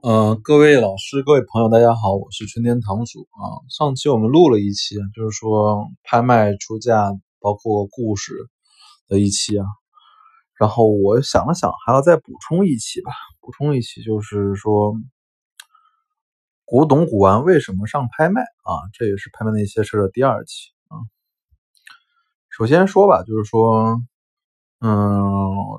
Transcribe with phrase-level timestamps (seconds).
[0.00, 3.66] 嗯，各位老师、各位朋友，大家好，我是春天堂主啊。
[3.68, 7.10] 上期我们录了一期，就是说拍卖出价，
[7.40, 8.32] 包括故事
[9.08, 9.66] 的一期啊。
[10.54, 13.10] 然后我想了想，还要再补充一期吧。
[13.40, 14.94] 补充一期就是说，
[16.64, 18.78] 古董古玩为什么上拍卖啊？
[18.92, 20.94] 这也是拍卖那些事的第二期啊。
[22.50, 24.00] 首先说吧，就是说，
[24.78, 25.02] 嗯，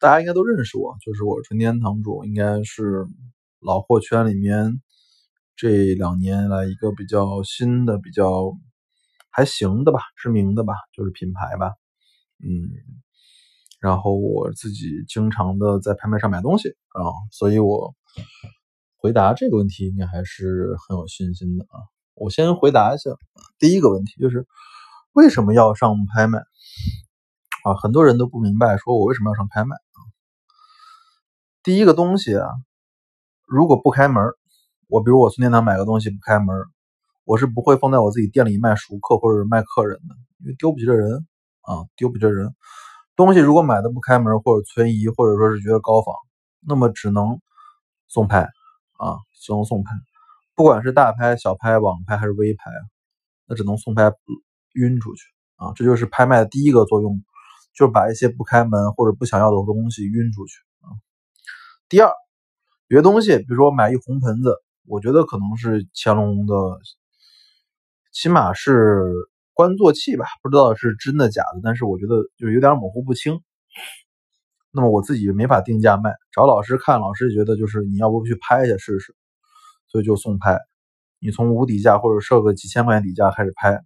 [0.00, 3.06] 大家应该都认识我，就是我春天堂主，应该是。
[3.60, 4.80] 老货圈里面
[5.54, 8.56] 这两年来一个比较新的、比较
[9.30, 11.74] 还行的吧，知名的吧，就是品牌吧，
[12.42, 12.70] 嗯，
[13.78, 17.94] 然后我自己经常的在拍卖上买东西啊，所以我
[18.96, 21.84] 回答这个问题应该还是很有信心的啊。
[22.14, 23.10] 我先回答一下
[23.58, 24.46] 第一个问题，就是
[25.12, 26.38] 为什么要上拍卖
[27.64, 27.74] 啊？
[27.74, 30.00] 很多人都不明白，说我为什么要上拍卖啊？
[31.62, 32.48] 第一个东西啊。
[33.50, 34.22] 如果不开门，
[34.86, 36.56] 我比如我孙天堂买个东西不开门，
[37.24, 41.26] 我是不会放在我自己店里卖熟客或者是卖客人的，因为丢不起这人
[41.62, 42.54] 啊，丢不起这人。
[43.16, 46.14] 东西如果买的不开门或者存疑，或者说是觉得高仿，
[46.64, 47.40] 那么只能
[48.06, 48.42] 送拍
[48.98, 49.90] 啊，只能送拍。
[50.54, 52.70] 不管是大拍、小拍、网拍还是微拍，
[53.48, 54.12] 那只能送拍
[54.74, 55.22] 晕出去
[55.56, 55.72] 啊。
[55.74, 57.20] 这就是拍卖的第一个作用，
[57.74, 60.94] 就是把一些不开门或者不想要的东西晕出去啊。
[61.88, 62.12] 第二。
[62.90, 64.52] 有些东西，比如说买一红盆子，
[64.84, 66.54] 我觉得可能是乾隆的，
[68.10, 69.04] 起码是
[69.54, 73.40] 官做器吧，不知道是真的假的，但是我觉得就有点模糊不清。
[74.72, 79.14] 那么我自己没法定价卖，找老师看，老师也觉得就是你要不去拍一下试试，
[79.86, 80.58] 所以就送拍。
[81.20, 83.80] 你从无底价或者设个几千块钱底价开始拍，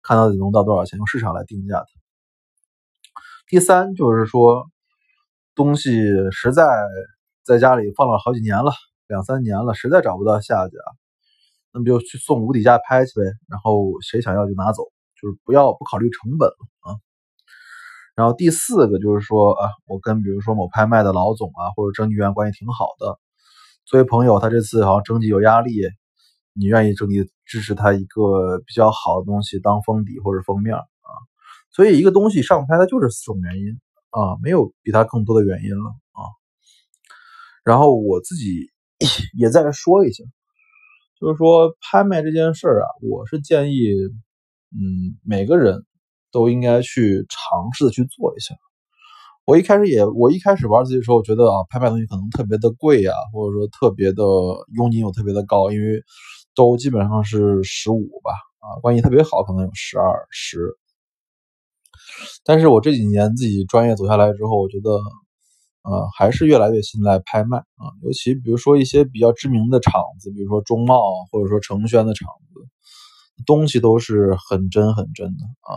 [0.00, 3.20] 看到底能到多少钱，用市场来定价它。
[3.48, 4.70] 第三就是说，
[5.56, 5.90] 东西
[6.30, 6.64] 实在。
[7.44, 8.72] 在家里放了好几年了，
[9.06, 10.78] 两三年了，实在找不到下家，
[11.72, 13.24] 那么就去送无底价拍去呗。
[13.48, 14.84] 然后谁想要就拿走，
[15.20, 16.48] 就是不要不考虑成本
[16.80, 16.96] 啊。
[18.14, 23.18] 然后第四个就是说啊，我跟比如说某拍卖的老总啊，或者征集员关系挺好的，
[23.84, 25.82] 作为朋友，他这次好像征集有压力，
[26.54, 30.82] 你愿意征集支持他一个比较好的东西当封底或者封面啊。
[31.72, 33.78] 所以一个东西上拍，它就是四种原因
[34.10, 36.22] 啊，没有比它更多的原因了啊。
[37.64, 38.70] 然后我自己
[39.38, 40.22] 也再说一下，
[41.18, 43.88] 就是说拍卖这件事儿啊，我是建议，
[44.70, 45.84] 嗯，每个人
[46.30, 48.54] 都应该去尝试的去做一下。
[49.46, 54.22] 我一开始也，我一开始玩自己的时候，我觉得啊，拍卖东西可能特别的贵啊，或者说特别的
[54.76, 56.02] 佣金又特别的高，因为
[56.54, 60.76] 都基本上是十五吧，啊，关系特别好可能有十二十。
[62.44, 64.90] 但是我这几年自己专业走下来之后，我觉得。
[65.84, 70.98] 呃，还是越来越信赖拍卖啊，尤其比如说一些比较知名的厂子，比如说中贸
[71.30, 75.76] 或者说成轩的厂子，东西都是很真很真的啊，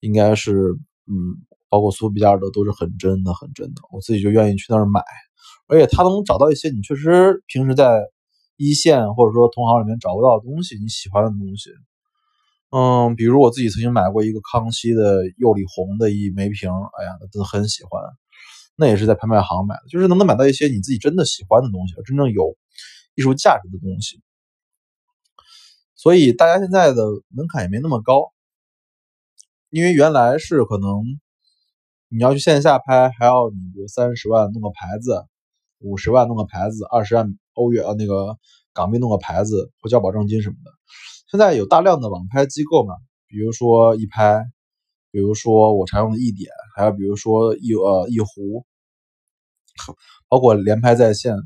[0.00, 1.14] 应该是嗯，
[1.68, 5.04] 包括苏比加尔的都是很真的很真的，我自己就愿意去那儿买，
[5.68, 8.00] 而且他能找到一些你确实平时在
[8.56, 11.70] 一线或者说同行里面找不到的东西，你喜欢的东西，
[12.70, 18.02] 嗯，比如我自己曾经买过一个康熙的釉里红的一枚瓶，哎呀，真的很喜欢。
[18.74, 22.56] 那也是在拍卖行买的，就是能够买到一些你自己真的喜欢的东西，真正有
[23.14, 24.22] 艺术价值的东西。
[25.94, 28.32] 所以大家现在的门槛也没那么高，
[29.68, 30.90] 因为原来是可能
[32.08, 35.26] 你要去线下拍，还要你比如三十万弄个牌子，
[35.78, 38.38] 五十万弄个牌子，二十万欧元呃那个
[38.72, 40.70] 港币弄个牌子或交保证金什么的。
[41.30, 42.94] 现在有大量的网拍机构嘛，
[43.26, 44.44] 比如说一拍。
[45.12, 48.64] 比如说我常用的一点，还有比如说一呃一壶，
[50.28, 51.36] 包括连拍在线，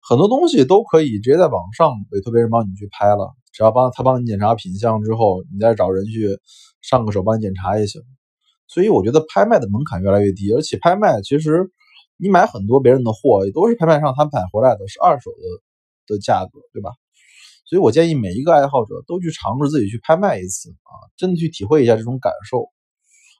[0.00, 6.40] 很多东西都可以直接在网上委托别人帮你去拍了，只要帮他帮你检查品相之后，你再找人去
[6.80, 8.02] 上个手帮你检查也行。
[8.66, 11.70] 所以我觉得拍卖的门槛越来越低，而且拍卖其实
[12.16, 16.90] 你买很多别人的货也都是拍卖上摊买回来的，是二手的的价格，对吧？
[17.66, 22.70] 所以我建议每一个爱好者都去尝试自己去拍卖一次啊，真的去体会一下这种感受。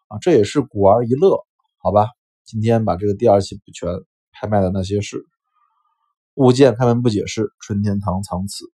[0.09, 1.45] 啊，这也是古玩一乐，
[1.79, 2.09] 好吧？
[2.45, 3.89] 今天把这个第二期补全，
[4.33, 5.25] 拍卖的那些事，
[6.35, 8.65] 物件开门不解释，春天堂藏此。